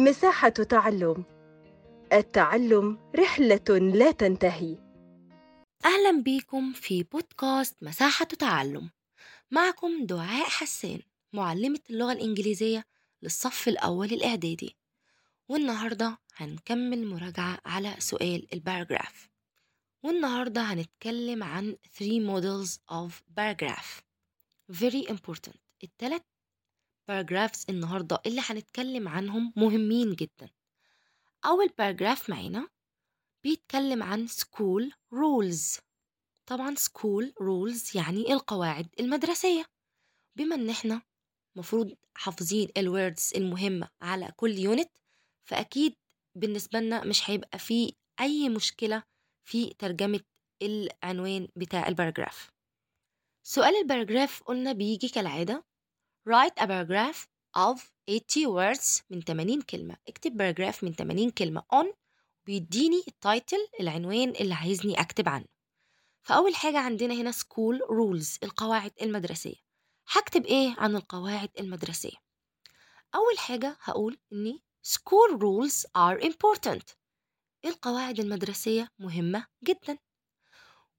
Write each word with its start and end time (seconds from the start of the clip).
مساحة 0.00 0.48
تعلم. 0.48 1.24
التعلم 2.12 2.98
رحلة 3.16 3.78
لا 3.94 4.10
تنتهي. 4.10 4.76
أهلا 5.84 6.22
بيكم 6.22 6.72
في 6.72 7.02
بودكاست 7.02 7.76
مساحة 7.82 8.24
تعلم. 8.24 8.90
معكم 9.50 10.06
دعاء 10.06 10.48
حسان 10.48 11.00
معلمة 11.32 11.80
اللغة 11.90 12.12
الإنجليزية 12.12 12.84
للصف 13.22 13.68
الأول 13.68 14.06
الإعدادي. 14.06 14.76
والنهاردة 15.48 16.18
هنكمل 16.36 17.06
مراجعة 17.06 17.58
على 17.66 17.94
سؤال 17.98 18.46
الباراجراف. 18.52 19.30
والنهاردة 20.02 20.60
هنتكلم 20.60 21.42
عن 21.42 21.76
three 21.98 22.20
models 22.30 22.78
of 22.92 23.12
paragraph. 23.40 24.02
Very 24.72 25.12
important. 25.12 25.56
التلات 25.84 26.26
paragraphs 27.10 27.64
النهاردة 27.68 28.20
اللي 28.26 28.40
هنتكلم 28.44 29.08
عنهم 29.08 29.52
مهمين 29.56 30.14
جدا. 30.14 30.50
أول 31.44 31.68
paragraph 31.78 32.30
معانا 32.30 32.68
بيتكلم 33.44 34.02
عن 34.02 34.28
school 34.28 34.90
rules. 35.14 35.80
طبعا 36.46 36.74
school 36.74 37.24
rules 37.42 37.96
يعني 37.96 38.32
القواعد 38.32 38.88
المدرسية 39.00 39.64
بما 40.36 40.54
إن 40.54 40.70
إحنا 40.70 41.02
مفروض 41.56 41.94
حافظين 42.14 42.68
ال 42.76 42.85
words 42.85 43.32
المهمة 43.36 43.88
على 44.02 44.32
كل 44.36 44.50
unit 44.58 44.90
فأكيد 45.44 45.94
بالنسبة 46.34 46.80
لنا 46.80 47.04
مش 47.04 47.30
هيبقى 47.30 47.58
فيه 47.58 47.92
أي 48.20 48.48
مشكلة 48.48 49.02
في 49.44 49.74
ترجمة 49.78 50.20
العنوان 50.62 51.48
بتاع 51.56 51.88
ال 51.88 51.94
paragraph 51.94 52.50
سؤال 53.42 53.74
ال 53.76 53.83
paragraph 53.83 54.42
قلنا 54.42 54.72
بيجي 54.72 55.08
كالعادة 55.08 55.64
write 56.30 56.56
a 56.62 56.66
paragraph 56.66 57.26
of 57.56 57.90
80 58.06 58.46
words 58.46 59.02
من 59.10 59.20
80 59.22 59.62
كلمة. 59.62 59.96
اكتب 60.08 60.36
paragraph 60.36 60.84
من 60.84 60.92
80 60.92 61.30
كلمة 61.30 61.62
on 61.74 61.86
بيديني 62.46 63.02
ال 63.08 63.18
title 63.18 63.68
العنوان 63.80 64.30
اللي 64.30 64.54
عايزني 64.54 65.00
أكتب 65.00 65.28
عنه. 65.28 65.44
فأول 66.22 66.54
حاجة 66.54 66.78
عندنا 66.78 67.14
هنا 67.14 67.32
school 67.32 67.78
rules 67.78 68.38
القواعد 68.42 68.92
المدرسية. 69.02 69.56
هكتب 70.08 70.46
إيه 70.46 70.74
عن 70.78 70.96
القواعد 70.96 71.50
المدرسية؟ 71.60 72.16
أول 73.14 73.38
حاجة 73.38 73.76
هقول 73.80 74.18
إني 74.32 74.62
school 74.86 75.36
rules 75.36 75.84
are 75.98 76.20
important. 76.22 76.94
القواعد 77.64 78.20
المدرسية 78.20 78.88
مهمة 78.98 79.46
جدا. 79.64 79.98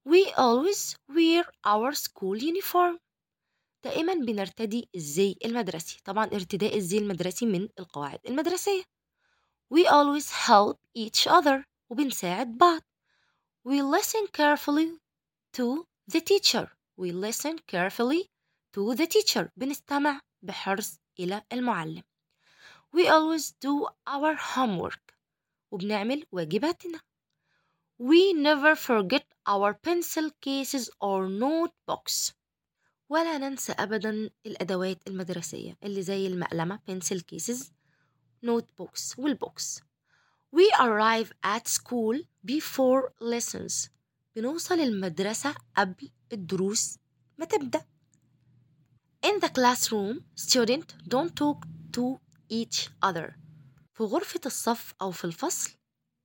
We 0.08 0.32
always 0.34 0.96
wear 1.08 1.44
our 1.66 1.94
school 1.94 2.38
uniform. 2.38 2.98
دائما 3.84 4.14
بنرتدي 4.14 4.88
الزي 4.94 5.36
المدرسي 5.44 6.00
طبعا 6.04 6.24
ارتداء 6.24 6.76
الزي 6.76 6.98
المدرسي 6.98 7.46
من 7.46 7.68
القواعد 7.78 8.18
المدرسية 8.28 8.82
we 9.74 9.78
always 9.86 10.30
help 10.30 10.76
each 10.98 11.28
other 11.28 11.64
وبنساعد 11.90 12.58
بعض 12.58 12.80
we 13.68 13.82
listen 13.82 14.26
carefully 14.26 15.00
to 15.56 15.86
the 16.12 16.20
teacher 16.20 16.66
we 17.00 17.12
listen 17.12 17.58
carefully 17.72 18.28
to 18.76 18.94
the 18.94 19.06
teacher 19.06 19.48
بنستمع 19.56 20.20
بحرص 20.42 20.98
إلى 21.20 21.42
المعلم 21.52 22.02
we 22.96 23.00
always 23.08 23.52
do 23.66 23.86
our 24.08 24.34
homework 24.34 25.14
وبنعمل 25.70 26.26
واجباتنا 26.32 27.00
we 28.02 28.32
never 28.32 28.74
forget 28.76 29.24
our 29.46 29.74
pencil 29.74 30.30
cases 30.40 30.90
or 31.00 31.28
notebooks 31.28 32.32
ولا 33.12 33.38
ننسى 33.38 33.72
أبدا 33.72 34.30
الأدوات 34.46 35.08
المدرسية 35.08 35.76
اللي 35.82 36.02
زي 36.02 36.26
المقلمة 36.26 36.80
pencil 36.90 37.18
cases 37.18 37.64
notebooks 38.46 39.18
والبوكس 39.18 39.80
we 40.56 40.72
arrive 40.80 41.32
at 41.44 41.68
school 41.68 42.16
before 42.46 43.12
lessons. 43.20 43.90
بنوصل 44.36 44.80
المدرسة 44.80 45.54
قبل 45.76 46.10
الدروس 46.32 46.98
ما 47.38 47.44
تبدأ. 47.44 47.84
In 49.26 49.40
the 49.40 49.48
classroom 49.48 50.24
student 50.34 50.94
don't 51.08 51.36
talk 51.36 51.66
to 51.96 52.18
each 52.50 52.88
other. 53.04 53.32
في 53.92 54.02
غرفة 54.02 54.40
الصف 54.46 54.94
أو 55.02 55.10
في 55.10 55.24
الفصل 55.24 55.70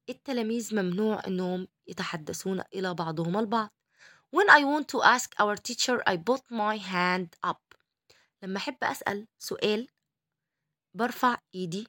التلاميذ 0.09 0.75
ممنوع 0.75 1.21
أنهم 1.27 1.67
يتحدثون 1.87 2.61
إلى 2.75 2.93
بعضهم 2.93 3.37
البعض. 3.37 3.69
When 4.35 4.49
I 4.49 4.63
want 4.65 4.87
to 4.93 5.01
ask 5.15 5.29
our 5.39 5.55
teacher 5.55 5.97
I 6.05 6.17
put 6.17 6.41
my 6.51 6.77
hand 6.77 7.29
up. 7.49 7.61
لما 8.43 8.57
أحب 8.57 8.83
أسأل 8.83 9.27
سؤال 9.39 9.87
برفع 10.93 11.37
إيدي 11.55 11.87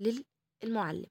للمعلم. 0.00 1.06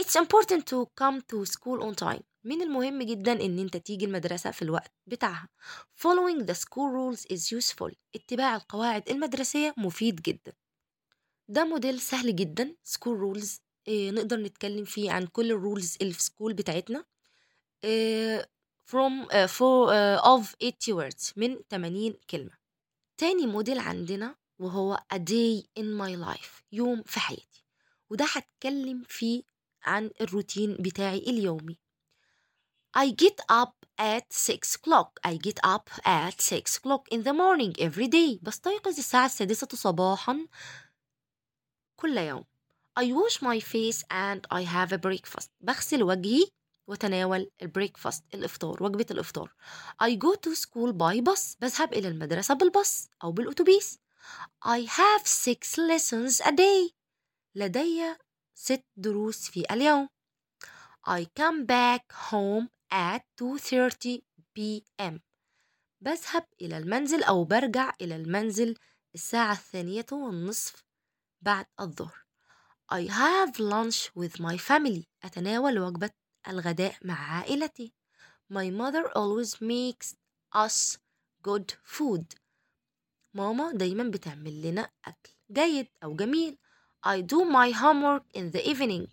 It's 0.00 0.16
important 0.16 0.62
to 0.66 0.86
come 1.00 1.20
to 1.32 1.44
school 1.46 1.82
on 1.82 1.94
time. 1.94 2.22
من 2.44 2.62
المهم 2.62 3.02
جدا 3.02 3.32
إن 3.32 3.58
أنت 3.58 3.76
تيجي 3.76 4.04
المدرسة 4.04 4.50
في 4.50 4.62
الوقت 4.62 4.92
بتاعها. 5.06 5.48
Following 5.96 6.44
the 6.44 6.54
school 6.54 6.90
rules 6.90 7.20
is 7.36 7.52
useful. 7.58 7.94
اتباع 8.14 8.56
القواعد 8.56 9.08
المدرسية 9.10 9.74
مفيد 9.76 10.22
جدا. 10.22 10.52
ده 11.48 11.64
موديل 11.64 12.00
سهل 12.00 12.36
جدا. 12.36 12.76
School 12.88 13.18
rules 13.18 13.60
إيه 13.88 14.10
نقدر 14.10 14.36
نتكلم 14.36 14.84
فيه 14.84 15.10
عن 15.12 15.26
كل 15.26 15.50
ال 15.52 15.59
rules 15.59 15.96
اللي 16.00 16.12
في 16.12 16.22
school 16.22 16.52
بتاعتنا. 16.54 17.04
إيه 17.84 18.50
from 18.84 19.12
uh, 19.30 19.46
for 19.46 19.92
uh, 19.92 20.18
of 20.34 20.54
80 20.60 20.92
words 20.92 21.32
من 21.36 21.56
80 21.70 22.14
كلمة 22.30 22.50
تاني 23.18 23.46
موديل 23.46 23.78
عندنا 23.78 24.34
وهو 24.58 25.00
a 25.14 25.18
day 25.18 25.62
in 25.80 25.84
my 25.98 26.16
life 26.28 26.62
يوم 26.72 27.02
في 27.02 27.20
حياتي 27.20 27.64
وده 28.10 28.24
هتكلم 28.24 29.02
فيه 29.08 29.42
عن 29.82 30.10
الروتين 30.20 30.76
بتاعي 30.80 31.18
اليومي 31.18 31.78
I 32.98 33.10
get 33.10 33.40
up 33.52 33.72
at 34.00 34.32
6 34.32 34.76
o'clock 34.76 35.18
I 35.26 35.36
get 35.36 35.58
up 35.64 35.90
at 36.06 36.40
6 36.40 36.78
o'clock 36.78 37.08
in 37.12 37.22
the 37.24 37.32
morning 37.32 37.72
every 37.78 38.08
day 38.08 38.38
بستيقظ 38.42 38.98
الساعة 38.98 39.26
السادسة 39.26 39.68
صباحا 39.74 40.46
كل 41.96 42.18
يوم 42.18 42.44
I 43.00 43.04
wash 43.12 43.42
my 43.42 43.60
face 43.60 44.02
and 44.10 44.40
I 44.50 44.62
have 44.62 44.92
a 44.92 44.98
breakfast 44.98 45.48
بغسل 45.60 46.02
وجهي 46.02 46.44
وتناول 46.86 47.50
البريكفاست 47.62 48.24
الإفطار 48.34 48.82
وجبة 48.82 49.06
الإفطار. 49.10 49.54
I 50.02 50.14
go 50.14 50.34
to 50.34 50.54
school 50.54 50.92
by 50.92 51.20
bus 51.20 51.56
بذهب 51.60 51.92
إلى 51.92 52.08
المدرسة 52.08 52.54
بالباص 52.54 53.08
أو 53.24 53.32
بالأتوبيس. 53.32 53.98
I 54.64 54.86
have 54.86 55.26
six 55.26 55.78
lessons 55.78 56.40
a 56.40 56.50
day. 56.50 56.94
لدي 57.54 58.16
ست 58.54 58.84
دروس 58.96 59.50
في 59.50 59.64
اليوم. 59.70 60.08
I 61.06 61.26
come 61.40 61.66
back 61.66 62.12
home 62.30 62.68
at 62.92 63.22
2:30 63.36 64.22
p.m. 64.54 65.20
بذهب 66.00 66.46
إلى 66.60 66.78
المنزل 66.78 67.22
أو 67.22 67.44
برجع 67.44 67.92
إلى 68.00 68.16
المنزل 68.16 68.76
الساعة 69.14 69.52
الثانية 69.52 70.06
والنصف 70.12 70.84
بعد 71.42 71.66
الظهر. 71.80 72.24
I 72.92 73.08
have 73.08 73.58
lunch 73.58 74.10
with 74.14 74.40
my 74.40 74.56
family. 74.56 75.04
أتناول 75.24 75.78
وجبة 75.78 76.10
الغداء 76.48 76.96
مع 77.02 77.14
عائلتي. 77.14 77.92
My 78.52 78.70
mother 78.70 79.08
always 79.16 79.54
makes 79.60 80.14
us 80.54 80.98
good 81.42 81.74
food. 81.84 82.24
ماما 83.34 83.72
دايما 83.72 84.10
بتعمل 84.10 84.62
لنا 84.62 84.90
أكل 85.04 85.32
جيد 85.52 85.88
أو 86.04 86.16
جميل. 86.16 86.58
I 87.06 87.20
do 87.20 87.44
my 87.44 87.70
homework 87.70 88.24
in 88.38 88.50
the 88.56 88.62
evening. 88.66 89.08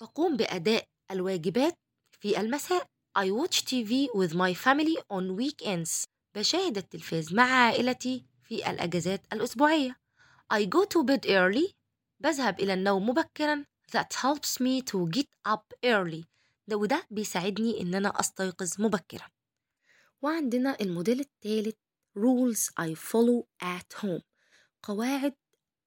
بقوم 0.00 0.36
بأداء 0.36 0.84
الواجبات 1.10 1.74
في 2.20 2.40
المساء. 2.40 2.86
I 3.18 3.30
watch 3.30 3.64
TV 3.64 4.08
with 4.14 4.34
my 4.34 4.54
family 4.54 4.96
on 5.10 5.36
weekends. 5.36 6.06
بشاهد 6.34 6.76
التلفاز 6.78 7.34
مع 7.34 7.42
عائلتي 7.42 8.24
في 8.42 8.70
الأجازات 8.70 9.26
الأسبوعية. 9.32 9.96
I 10.54 10.64
go 10.64 10.84
to 10.84 11.04
bed 11.04 11.26
early. 11.26 11.72
بذهب 12.20 12.60
إلى 12.60 12.74
النوم 12.74 13.08
مبكرا. 13.08 13.64
That 13.92 14.14
helps 14.14 14.60
me 14.60 14.82
to 14.82 15.08
get 15.08 15.28
up 15.46 15.72
early. 15.84 16.24
ده 16.68 16.76
وده 16.76 17.06
بيساعدني 17.10 17.80
إن 17.80 17.94
أنا 17.94 18.20
أستيقظ 18.20 18.72
مبكرا. 18.78 19.26
وعندنا 20.22 20.76
الموديل 20.80 21.20
الثالث 21.20 21.74
rules 22.18 22.70
I 22.80 22.94
follow 22.94 23.44
at 23.64 24.02
home 24.02 24.22
قواعد 24.82 25.34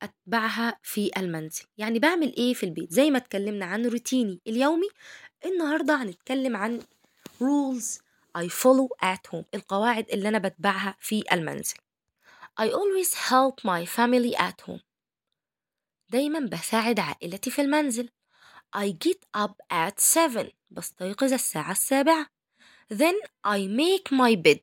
أتبعها 0.01 0.80
في 0.83 1.12
المنزل. 1.18 1.63
يعني 1.78 2.00
بعمل 2.00 2.36
إيه 2.36 2.54
في 2.54 2.63
البيت؟ 2.63 2.92
زي 2.92 3.12
ما 3.12 3.18
اتكلمنا 3.18 3.66
عن 3.66 3.86
روتيني 3.86 4.42
اليومي 4.48 4.88
النهاردة 5.45 5.95
هنتكلم 6.04 6.56
عن 6.57 6.81
rules 7.39 8.00
I 8.38 8.48
follow 8.48 8.88
at 9.06 9.31
home 9.31 9.44
القواعد 9.54 10.10
اللي 10.10 10.27
أنا 10.30 10.38
بتبعها 10.38 10.98
في 11.00 11.24
المنزل. 11.34 11.75
I 12.62 12.66
always 12.66 13.13
help 13.16 13.56
my 13.63 13.86
family 13.86 14.36
at 14.39 14.66
home. 14.69 14.81
دايما 16.10 16.39
بساعد 16.39 17.00
عائلتي 17.00 17.51
في 17.51 17.62
المنزل. 17.62 18.10
I 18.74 18.92
get 18.92 19.26
up 19.36 19.56
at 19.70 20.00
7 20.00 20.52
بستيقظ 20.70 21.34
الساعة 21.34 21.72
السابعة. 21.72 22.28
Then 22.94 23.16
I 23.44 23.68
make 23.68 24.12
my 24.12 24.36
bed. 24.36 24.60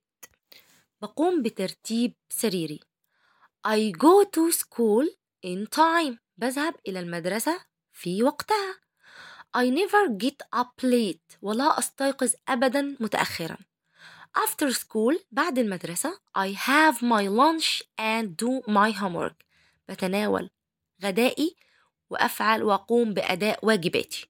بقوم 1.02 1.42
بترتيب 1.42 2.14
سريري. 2.28 2.80
I 3.68 3.92
go 3.92 4.24
to 4.24 4.52
school 4.52 5.06
in 5.46 5.66
time. 5.66 6.18
بذهب 6.36 6.74
إلى 6.88 7.00
المدرسة 7.00 7.60
في 7.92 8.22
وقتها. 8.22 8.74
I 9.56 9.70
never 9.70 10.08
get 10.24 10.60
up 10.60 10.82
late. 10.82 11.36
ولا 11.42 11.78
أستيقظ 11.78 12.32
أبدا 12.48 12.96
متأخرا. 13.00 13.56
After 14.38 14.72
school 14.72 15.22
بعد 15.30 15.58
المدرسة 15.58 16.20
I 16.38 16.52
have 16.52 17.02
my 17.02 17.28
lunch 17.28 17.82
and 17.98 18.36
do 18.36 18.62
my 18.68 18.92
homework. 18.92 19.44
بتناول 19.88 20.50
غدائي 21.02 21.56
وأفعل 22.10 22.62
وأقوم 22.62 23.14
بأداء 23.14 23.66
واجباتي. 23.66 24.26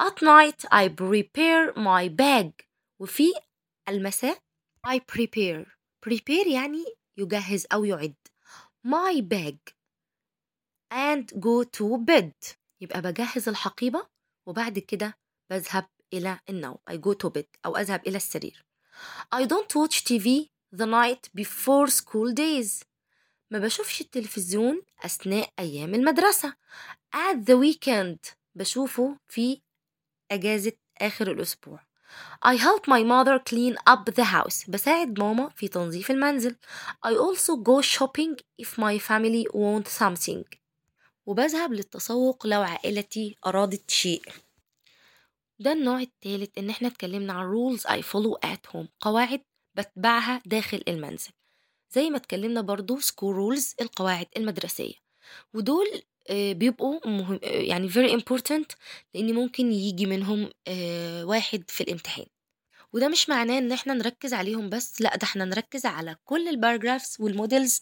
At 0.00 0.22
night 0.22 0.64
I 0.72 0.88
prepare 0.88 1.72
my 1.76 2.08
bag. 2.08 2.50
وفي 2.98 3.32
المساء 3.88 4.38
I 4.86 4.98
prepare. 4.98 5.66
Prepare 6.06 6.46
يعني 6.46 6.84
يجهز 7.16 7.66
أو 7.72 7.84
يعد. 7.84 8.14
My 8.86 9.20
bag 9.20 9.56
and 10.92 11.26
go 11.40 11.64
to 11.64 11.98
bed. 11.98 12.54
يبقى 12.80 13.02
بجهز 13.02 13.48
الحقيبة 13.48 14.06
وبعد 14.46 14.78
كده 14.78 15.18
بذهب 15.50 15.86
إلى 16.12 16.40
النوم. 16.50 16.78
I 16.90 16.94
go 16.94 17.12
to 17.14 17.30
bed 17.30 17.46
أو 17.66 17.76
أذهب 17.76 18.06
إلى 18.06 18.16
السرير. 18.16 18.64
I 19.34 19.46
don't 19.46 19.74
watch 19.74 20.04
TV 20.04 20.50
the 20.72 20.86
night 20.86 21.28
before 21.34 21.88
school 21.90 22.32
days. 22.34 22.84
ما 23.50 23.58
بشوفش 23.58 24.00
التلفزيون 24.00 24.82
أثناء 25.04 25.48
أيام 25.58 25.94
المدرسة. 25.94 26.54
At 27.14 27.46
the 27.46 27.56
weekend 27.56 28.34
بشوفه 28.54 29.16
في 29.28 29.60
أجازة 30.30 30.72
آخر 30.98 31.30
الأسبوع. 31.30 31.80
I 32.44 32.56
help 32.56 32.86
my 32.86 33.02
mother 33.02 33.38
clean 33.38 33.76
up 33.90 34.14
the 34.14 34.24
house. 34.24 34.70
بساعد 34.70 35.18
ماما 35.18 35.48
في 35.48 35.68
تنظيف 35.68 36.10
المنزل. 36.10 36.56
I 37.06 37.10
also 37.10 37.56
go 37.56 37.80
shopping 37.82 38.36
if 38.62 38.78
my 38.78 38.98
family 38.98 39.46
want 39.52 39.88
something. 39.88 40.44
وبذهب 41.26 41.72
للتسوق 41.72 42.46
لو 42.46 42.62
عائلتي 42.62 43.36
أرادت 43.46 43.90
شيء. 43.90 44.22
ده 45.58 45.72
النوع 45.72 46.00
التالت 46.00 46.58
إن 46.58 46.70
إحنا 46.70 46.88
اتكلمنا 46.88 47.32
عن 47.32 47.52
rules 47.52 47.80
I 47.80 48.02
follow 48.02 48.48
at 48.50 48.72
home. 48.74 48.86
قواعد 49.00 49.40
بتبعها 49.74 50.42
داخل 50.46 50.82
المنزل. 50.88 51.30
زي 51.90 52.10
ما 52.10 52.16
اتكلمنا 52.16 52.60
برضو 52.60 53.00
school 53.00 53.34
rules 53.36 53.74
القواعد 53.80 54.26
المدرسية. 54.36 54.94
ودول 55.54 56.02
بيبقوا 56.30 57.08
مهم 57.08 57.40
آه، 57.44 57.48
يعني 57.48 57.90
very 57.90 58.20
important 58.20 58.76
لأن 59.14 59.34
ممكن 59.34 59.72
يجي 59.72 60.06
منهم 60.06 60.50
آه، 60.68 61.24
واحد 61.24 61.64
في 61.70 61.80
الامتحان. 61.80 62.26
وده 62.92 63.08
مش 63.08 63.28
معناه 63.28 63.58
إن 63.58 63.72
إحنا 63.72 63.94
نركز 63.94 64.34
عليهم 64.34 64.70
بس 64.70 65.00
لأ 65.00 65.16
ده 65.16 65.22
إحنا 65.24 65.44
نركز 65.44 65.86
على 65.86 66.16
كل 66.24 66.48
ال 66.48 66.54
paragraphs 66.54 67.16
وال 67.20 67.35
models 67.35 67.80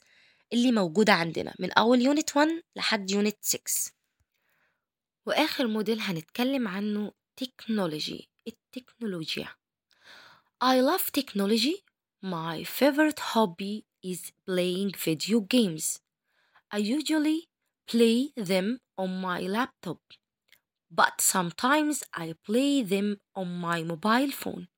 اللي 0.53 0.73
موجودة 0.73 1.13
عندنا 1.13 1.55
من 1.59 1.73
أول 1.73 2.01
unit 2.01 2.37
1 2.37 2.49
لحد 2.77 3.11
unit 3.11 3.37
6 3.41 3.61
وآخر 5.27 5.67
موديل 5.67 6.01
هنتكلم 6.01 6.69
عنه 6.69 7.13
technology 7.37 8.29
التكنولوجيا. 8.47 9.49
I 10.65 10.77
love 10.81 11.11
technology. 11.21 11.77
My 12.23 12.65
favorite 12.65 13.21
hobby 13.33 13.85
is 14.13 14.21
playing 14.47 14.93
video 15.07 15.41
games. 15.41 16.01
I 16.71 16.79
usually 16.79 17.49
play 17.93 18.31
them 18.37 18.79
on 18.97 19.21
my 19.21 19.41
laptop 19.41 19.99
but 20.91 21.21
sometimes 21.21 22.03
I 22.15 22.35
play 22.47 22.83
them 22.83 23.19
on 23.35 23.49
my 23.69 23.83
mobile 23.83 24.31
phone 24.31 24.69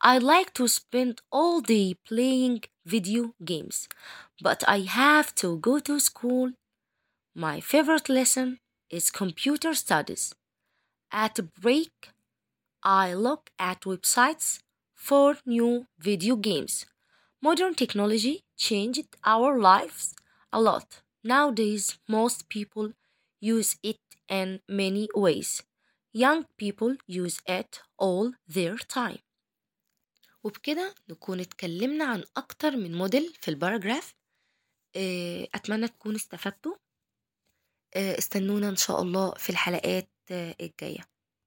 I 0.00 0.18
like 0.18 0.54
to 0.54 0.68
spend 0.68 1.20
all 1.30 1.60
day 1.60 1.94
playing 1.94 2.62
video 2.84 3.34
games, 3.44 3.88
but 4.40 4.62
I 4.68 4.80
have 4.80 5.34
to 5.36 5.58
go 5.58 5.78
to 5.80 5.98
school. 5.98 6.52
My 7.34 7.60
favorite 7.60 8.08
lesson 8.08 8.58
is 8.90 9.10
computer 9.10 9.74
studies. 9.74 10.34
At 11.12 11.38
break, 11.60 12.10
I 12.82 13.14
look 13.14 13.50
at 13.58 13.82
websites 13.82 14.60
for 14.94 15.38
new 15.44 15.86
video 15.98 16.36
games. 16.36 16.86
Modern 17.42 17.74
technology 17.74 18.44
changed 18.56 19.16
our 19.24 19.58
lives 19.58 20.14
a 20.52 20.60
lot. 20.60 21.02
Nowadays, 21.26 21.98
most 22.08 22.48
people 22.48 22.92
use 23.40 23.76
it 23.82 24.00
in 24.28 24.60
many 24.68 25.08
ways. 25.14 25.60
Young 26.12 26.46
people 26.56 26.92
use 27.08 27.40
it 27.48 27.80
all 27.98 28.32
their 28.48 28.76
time. 28.78 29.18
وبكده 30.44 30.94
نكون 31.08 31.40
اتكلمنا 31.40 32.04
عن 32.04 32.24
أكتر 32.36 32.76
من 32.76 32.94
موديل 32.94 33.34
في 33.40 33.48
الباراجراف 33.48 34.14
آه، 34.96 35.48
أتمنى 35.54 35.88
تكونوا 35.88 36.16
استفدتوا 36.16 36.74
آه، 37.96 38.18
استنونا 38.18 38.68
إن 38.68 38.76
شاء 38.76 39.02
الله 39.02 39.34
في 39.34 39.50
الحلقات 39.50 40.08
آه، 40.30 40.56
الجاية 40.60 41.15